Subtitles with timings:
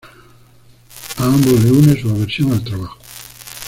[1.19, 2.97] A ambos les une su aversión al trabajo.